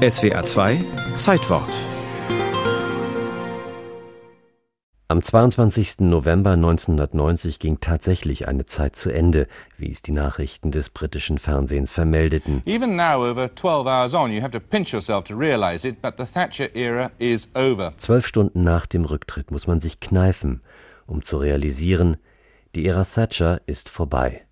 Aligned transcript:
SWA 0.00 0.42
2 0.46 0.82
Zeitwort 1.18 1.68
Am 5.08 5.22
22. 5.22 6.00
November 6.00 6.52
1990 6.52 7.58
ging 7.58 7.80
tatsächlich 7.80 8.48
eine 8.48 8.64
Zeit 8.64 8.96
zu 8.96 9.10
Ende, 9.10 9.46
wie 9.76 9.90
es 9.90 10.00
die 10.00 10.12
Nachrichten 10.12 10.70
des 10.70 10.88
britischen 10.88 11.36
Fernsehens 11.38 11.92
vermeldeten. 11.92 12.62
Even 12.64 12.96
now, 12.96 13.22
over 13.30 13.54
12 13.54 13.86
hours 13.86 14.14
on, 14.14 14.32
you 14.32 14.40
have 14.40 14.52
to 14.52 14.60
pinch 14.60 14.90
yourself 14.90 15.24
to 15.24 15.36
realize 15.36 15.86
it, 15.86 16.00
but 16.00 16.14
the 16.16 16.24
Thatcher 16.24 16.74
era 16.74 17.10
is 17.18 17.50
over. 17.54 17.92
Zwölf 17.98 18.26
Stunden 18.26 18.64
nach 18.64 18.86
dem 18.86 19.04
Rücktritt 19.04 19.50
muss 19.50 19.66
man 19.66 19.80
sich 19.80 20.00
kneifen, 20.00 20.62
um 21.06 21.22
zu 21.22 21.36
realisieren, 21.36 22.16
die 22.74 22.86
Ära 22.86 23.04
Thatcher 23.04 23.60
ist 23.66 23.90
vorbei. 23.90 24.46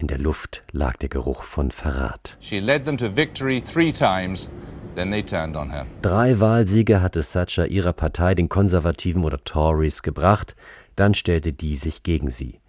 In 0.00 0.06
der 0.06 0.18
Luft 0.18 0.62
lag 0.72 0.96
der 0.96 1.10
Geruch 1.10 1.42
von 1.42 1.70
Verrat. 1.70 2.38
She 2.40 2.58
led 2.58 2.86
them 2.86 2.96
to 2.96 3.14
victory 3.14 3.60
three 3.60 3.92
times. 3.92 4.50
Drei 6.02 6.40
Wahlsiege 6.40 7.02
hatte 7.02 7.24
Thatcher 7.24 7.66
ihrer 7.68 7.92
Partei, 7.92 8.34
den 8.34 8.48
Konservativen 8.48 9.24
oder 9.24 9.42
Tories, 9.44 10.02
gebracht, 10.02 10.56
dann 10.96 11.14
stellte 11.14 11.52
die 11.52 11.76
sich 11.76 12.02
gegen 12.02 12.30
sie. 12.30 12.60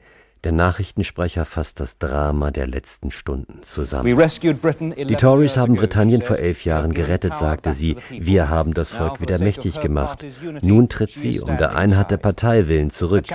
Der 0.43 0.51
Nachrichtensprecher 0.51 1.45
fasst 1.45 1.79
das 1.79 1.99
Drama 1.99 2.49
der 2.49 2.65
letzten 2.65 3.11
Stunden 3.11 3.61
zusammen. 3.61 4.05
Die 4.07 5.15
Tories 5.15 5.55
haben 5.55 5.75
Britannien 5.75 6.23
vor 6.23 6.37
elf 6.37 6.65
Jahren 6.65 6.93
gerettet, 6.93 7.37
sagte 7.37 7.73
sie. 7.73 7.97
Wir 8.09 8.49
haben 8.49 8.73
das 8.73 8.91
Volk 8.91 9.21
wieder 9.21 9.37
mächtig 9.37 9.81
gemacht. 9.81 10.25
Nun 10.63 10.89
tritt 10.89 11.11
sie 11.11 11.41
um 11.41 11.57
der 11.57 11.75
Einheit 11.75 12.09
der 12.09 12.17
Partei 12.17 12.67
willen 12.67 12.89
zurück. 12.89 13.25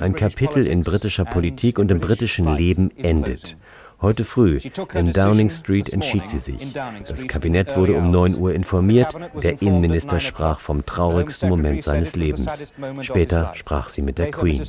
Ein 0.00 0.16
Kapitel 0.16 0.66
in 0.66 0.82
britischer 0.82 1.24
Politik 1.24 1.78
und 1.78 1.92
im 1.92 2.00
britischen 2.00 2.52
Leben 2.52 2.90
endet. 2.96 3.56
Heute 4.00 4.22
früh 4.22 4.60
in 4.94 5.12
Downing 5.12 5.50
Street 5.50 5.92
entschied 5.92 6.28
sie 6.28 6.38
sich. 6.38 6.72
Das 7.08 7.26
Kabinett 7.26 7.76
wurde 7.76 7.94
um 7.94 8.12
9 8.12 8.38
Uhr 8.38 8.54
informiert. 8.54 9.12
Der 9.42 9.60
Innenminister 9.60 10.20
sprach 10.20 10.60
vom 10.60 10.86
traurigsten 10.86 11.48
Moment 11.48 11.82
seines 11.82 12.14
Lebens. 12.14 12.72
Später 13.00 13.52
sprach 13.54 13.88
sie 13.88 14.02
mit 14.02 14.18
der 14.18 14.30
Queen. 14.30 14.62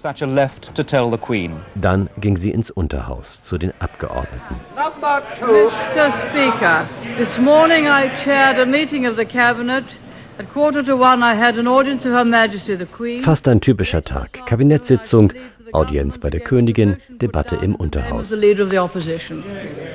Dann 1.75 2.09
ging 2.17 2.37
sie 2.37 2.49
ins 2.51 2.71
Unterhaus 2.71 3.43
zu 3.43 3.57
den 3.59 3.71
Abgeordneten. 3.79 4.55
Mr. 4.75 6.11
Speaker, 6.29 6.85
this 7.17 7.37
morning 7.37 7.85
I 7.85 8.09
chaired 8.23 8.59
a 8.59 8.65
meeting 8.65 9.07
of 9.07 9.15
the 9.15 9.25
cabinet. 9.25 9.83
Fast 13.21 13.47
ein 13.49 13.59
typischer 13.59 14.03
Tag. 14.05 14.45
Kabinettssitzung, 14.45 15.33
Audienz 15.73 16.17
bei 16.17 16.29
der 16.29 16.41
Königin, 16.41 16.97
Debatte 17.09 17.55
im 17.57 17.75
Unterhaus. 17.75 18.31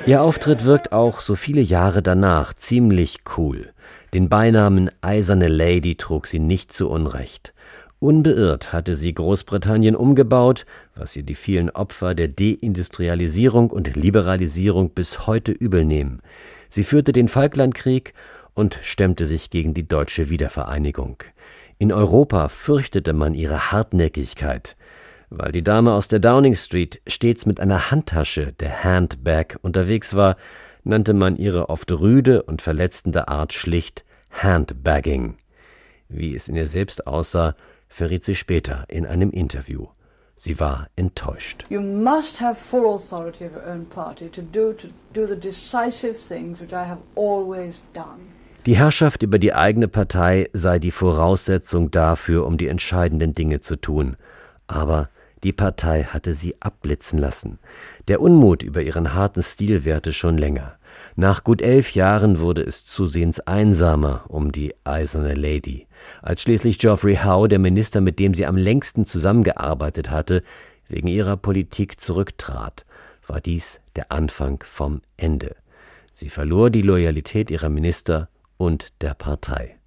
Ihr 0.05 0.21
Auftritt 0.21 0.65
wirkt 0.65 0.91
auch 0.91 1.19
so 1.21 1.35
viele 1.35 1.61
Jahre 1.61 2.01
danach 2.01 2.53
ziemlich 2.53 3.19
cool. 3.37 3.73
Den 4.13 4.29
Beinamen 4.29 4.89
Eiserne 5.01 5.47
Lady 5.47 5.95
trug 5.95 6.27
sie 6.27 6.39
nicht 6.39 6.71
zu 6.71 6.89
Unrecht. 6.89 7.53
Unbeirrt 7.99 8.71
hatte 8.73 8.95
sie 8.95 9.13
Großbritannien 9.13 9.95
umgebaut, 9.95 10.65
was 10.95 11.15
ihr 11.15 11.23
die 11.23 11.35
vielen 11.35 11.69
Opfer 11.69 12.13
der 12.13 12.27
Deindustrialisierung 12.27 13.71
und 13.71 13.95
Liberalisierung 13.95 14.91
bis 14.91 15.27
heute 15.27 15.51
übel 15.51 15.85
nehmen. 15.85 16.21
Sie 16.69 16.83
führte 16.83 17.13
den 17.13 17.27
Falklandkrieg 17.27 18.13
und 18.53 18.79
stemmte 18.83 19.25
sich 19.25 19.49
gegen 19.49 19.73
die 19.73 19.87
deutsche 19.87 20.29
Wiedervereinigung. 20.29 21.17
In 21.77 21.91
Europa 21.91 22.47
fürchtete 22.47 23.13
man 23.13 23.33
ihre 23.33 23.71
Hartnäckigkeit. 23.71 24.77
Weil 25.29 25.51
die 25.51 25.63
Dame 25.63 25.93
aus 25.93 26.07
der 26.07 26.19
Downing 26.19 26.55
Street 26.55 27.01
stets 27.07 27.45
mit 27.45 27.59
einer 27.59 27.91
Handtasche, 27.91 28.53
der 28.53 28.83
Handbag, 28.83 29.57
unterwegs 29.61 30.15
war, 30.15 30.37
nannte 30.83 31.13
man 31.13 31.35
ihre 31.35 31.69
oft 31.69 31.91
rüde 31.91 32.43
und 32.43 32.61
verletzende 32.61 33.27
Art 33.27 33.53
schlicht 33.53 34.05
Handbagging. 34.29 35.37
Wie 36.07 36.35
es 36.35 36.47
in 36.47 36.55
ihr 36.55 36.67
selbst 36.67 37.07
aussah, 37.07 37.55
verriet 37.87 38.23
sie 38.23 38.35
später 38.35 38.85
in 38.87 39.05
einem 39.05 39.31
Interview. 39.31 39.87
Sie 40.37 40.59
war 40.59 40.89
enttäuscht. 40.95 41.65
You 41.69 41.81
must 41.81 42.41
have 42.41 42.55
full 42.55 42.85
authority 42.85 43.45
of 43.45 43.53
your 43.55 43.65
own 43.65 43.85
party 43.85 44.29
to 44.29 44.41
do, 44.41 44.73
to 44.73 44.87
do 45.13 45.25
the 45.25 45.39
decisive 45.39 46.15
things 46.15 46.59
which 46.59 46.73
I 46.73 46.85
have 46.85 46.99
always 47.15 47.83
done. 47.93 48.19
Die 48.65 48.75
Herrschaft 48.77 49.23
über 49.23 49.39
die 49.39 49.53
eigene 49.53 49.87
Partei 49.87 50.49
sei 50.51 50.79
die 50.79 50.91
Voraussetzung 50.91 51.91
dafür, 51.91 52.45
um 52.45 52.57
die 52.57 52.67
entscheidenden 52.67 53.33
Dinge 53.33 53.61
zu 53.61 53.75
tun. 53.75 54.17
Aber 54.67 55.09
die 55.45 55.53
Partei 55.53 56.05
hatte 56.05 56.33
sie 56.33 56.59
abblitzen 56.59 57.19
lassen. 57.19 57.59
Der 58.07 58.19
Unmut 58.19 58.63
über 58.63 58.81
ihren 58.81 59.13
harten 59.13 59.43
Stil 59.43 59.85
währte 59.85 60.11
schon 60.11 60.39
länger. 60.39 60.79
Nach 61.15 61.43
gut 61.43 61.61
elf 61.61 61.93
Jahren 61.93 62.39
wurde 62.39 62.63
es 62.63 62.83
zusehends 62.83 63.39
einsamer 63.41 64.23
um 64.27 64.51
die 64.51 64.73
eiserne 64.85 65.35
Lady. 65.35 65.85
Als 66.23 66.41
schließlich 66.41 66.79
Geoffrey 66.79 67.17
Howe, 67.23 67.47
der 67.47 67.59
Minister, 67.59 68.01
mit 68.01 68.17
dem 68.17 68.33
sie 68.33 68.47
am 68.47 68.57
längsten 68.57 69.05
zusammengearbeitet 69.05 70.09
hatte, 70.09 70.41
wegen 70.87 71.07
ihrer 71.07 71.37
Politik 71.37 71.99
zurücktrat, 71.99 72.83
war 73.27 73.39
dies 73.39 73.79
der 73.95 74.11
Anfang 74.11 74.63
vom 74.67 75.01
Ende. 75.15 75.55
Sie 76.11 76.29
verlor 76.29 76.71
die 76.71 76.81
Loyalität 76.81 77.51
ihrer 77.51 77.69
Minister 77.69 78.29
und 78.57 78.93
der 79.01 79.13
Partei. 79.13 79.77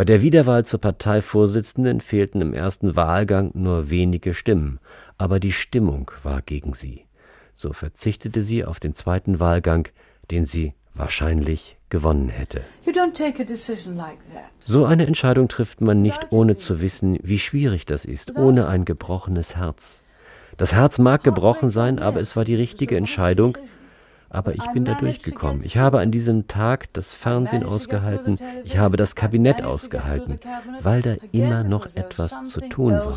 Bei 0.00 0.06
der 0.06 0.22
Wiederwahl 0.22 0.64
zur 0.64 0.80
Parteivorsitzenden 0.80 2.00
fehlten 2.00 2.40
im 2.40 2.54
ersten 2.54 2.96
Wahlgang 2.96 3.50
nur 3.52 3.90
wenige 3.90 4.32
Stimmen, 4.32 4.80
aber 5.18 5.40
die 5.40 5.52
Stimmung 5.52 6.10
war 6.22 6.40
gegen 6.40 6.72
sie. 6.72 7.04
So 7.52 7.74
verzichtete 7.74 8.42
sie 8.42 8.64
auf 8.64 8.80
den 8.80 8.94
zweiten 8.94 9.40
Wahlgang, 9.40 9.88
den 10.30 10.46
sie 10.46 10.72
wahrscheinlich 10.94 11.76
gewonnen 11.90 12.30
hätte. 12.30 12.62
So 14.64 14.86
eine 14.86 15.06
Entscheidung 15.06 15.48
trifft 15.48 15.82
man 15.82 16.00
nicht, 16.00 16.28
ohne 16.30 16.56
zu 16.56 16.80
wissen, 16.80 17.18
wie 17.22 17.38
schwierig 17.38 17.84
das 17.84 18.06
ist, 18.06 18.38
ohne 18.38 18.68
ein 18.68 18.86
gebrochenes 18.86 19.56
Herz. 19.56 20.02
Das 20.56 20.72
Herz 20.72 20.98
mag 20.98 21.24
gebrochen 21.24 21.68
sein, 21.68 21.98
aber 21.98 22.20
es 22.20 22.36
war 22.36 22.46
die 22.46 22.54
richtige 22.54 22.96
Entscheidung, 22.96 23.58
aber 24.30 24.54
ich 24.54 24.64
bin 24.72 24.84
da 24.84 24.94
durchgekommen. 24.94 25.62
Ich 25.64 25.76
habe 25.76 25.98
an 26.00 26.10
diesem 26.10 26.48
Tag 26.48 26.92
das 26.94 27.12
Fernsehen 27.12 27.64
ausgehalten, 27.64 28.38
ich 28.64 28.78
habe 28.78 28.96
das 28.96 29.14
Kabinett 29.14 29.62
ausgehalten, 29.62 30.38
weil 30.80 31.02
da 31.02 31.16
immer 31.32 31.64
noch 31.64 31.94
etwas 31.94 32.44
zu 32.44 32.60
tun 32.60 32.92
war. 32.94 33.14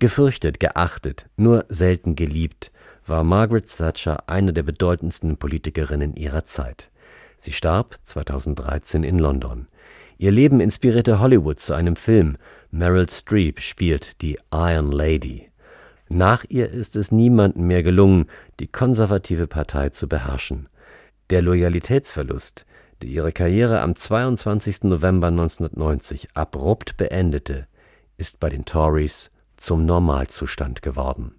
Gefürchtet, 0.00 0.58
geachtet, 0.58 1.26
nur 1.36 1.66
selten 1.68 2.16
geliebt, 2.16 2.72
war 3.06 3.22
Margaret 3.22 3.66
Thatcher 3.68 4.28
eine 4.28 4.52
der 4.52 4.62
bedeutendsten 4.62 5.36
Politikerinnen 5.36 6.16
ihrer 6.16 6.44
Zeit. 6.44 6.90
Sie 7.38 7.52
starb 7.52 7.98
2013 8.02 9.04
in 9.04 9.18
London. 9.18 9.68
Ihr 10.16 10.30
Leben 10.30 10.60
inspirierte 10.60 11.20
Hollywood 11.20 11.60
zu 11.60 11.74
einem 11.74 11.96
Film. 11.96 12.36
Meryl 12.70 13.08
Streep 13.10 13.60
spielt 13.60 14.22
die 14.22 14.38
Iron 14.52 14.92
Lady. 14.92 15.50
Nach 16.14 16.44
ihr 16.48 16.70
ist 16.70 16.94
es 16.94 17.10
niemandem 17.10 17.66
mehr 17.66 17.82
gelungen, 17.82 18.26
die 18.60 18.68
konservative 18.68 19.48
Partei 19.48 19.88
zu 19.88 20.08
beherrschen. 20.08 20.68
Der 21.28 21.42
Loyalitätsverlust, 21.42 22.66
der 23.02 23.08
ihre 23.08 23.32
Karriere 23.32 23.80
am 23.80 23.96
22. 23.96 24.84
November 24.84 25.26
1990 25.26 26.28
abrupt 26.34 26.96
beendete, 26.96 27.66
ist 28.16 28.38
bei 28.38 28.48
den 28.48 28.64
Tories 28.64 29.32
zum 29.56 29.86
Normalzustand 29.86 30.82
geworden 30.82 31.34